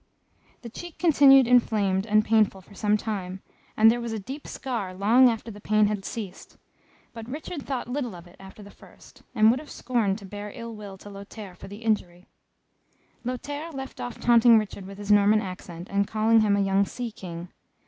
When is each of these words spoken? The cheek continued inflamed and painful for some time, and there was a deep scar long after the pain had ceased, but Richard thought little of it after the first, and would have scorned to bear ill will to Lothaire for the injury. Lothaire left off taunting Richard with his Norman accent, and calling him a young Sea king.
The 0.63 0.69
cheek 0.71 0.97
continued 0.97 1.45
inflamed 1.47 2.07
and 2.07 2.25
painful 2.25 2.61
for 2.61 2.73
some 2.73 2.97
time, 2.97 3.43
and 3.77 3.91
there 3.91 4.01
was 4.01 4.13
a 4.13 4.17
deep 4.19 4.47
scar 4.47 4.95
long 4.95 5.29
after 5.29 5.51
the 5.51 5.61
pain 5.61 5.85
had 5.85 6.05
ceased, 6.05 6.57
but 7.13 7.29
Richard 7.29 7.61
thought 7.61 7.87
little 7.87 8.15
of 8.15 8.25
it 8.25 8.35
after 8.39 8.63
the 8.63 8.71
first, 8.71 9.21
and 9.35 9.51
would 9.51 9.59
have 9.59 9.69
scorned 9.69 10.17
to 10.17 10.25
bear 10.25 10.51
ill 10.55 10.73
will 10.73 10.97
to 10.97 11.09
Lothaire 11.11 11.53
for 11.53 11.67
the 11.67 11.83
injury. 11.83 12.25
Lothaire 13.23 13.69
left 13.73 14.01
off 14.01 14.19
taunting 14.19 14.57
Richard 14.57 14.87
with 14.87 14.97
his 14.97 15.11
Norman 15.11 15.39
accent, 15.39 15.87
and 15.87 16.07
calling 16.07 16.41
him 16.41 16.55
a 16.55 16.61
young 16.61 16.83
Sea 16.83 17.11
king. 17.11 17.49